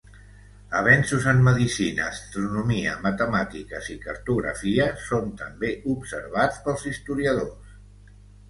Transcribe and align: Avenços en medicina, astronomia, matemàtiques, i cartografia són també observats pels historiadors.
Avenços 0.77 1.27
en 1.31 1.41
medicina, 1.47 2.07
astronomia, 2.13 2.95
matemàtiques, 3.05 3.91
i 3.97 3.99
cartografia 4.07 4.89
són 5.05 5.31
també 5.43 5.73
observats 5.97 6.61
pels 6.67 6.89
historiadors. 6.95 7.73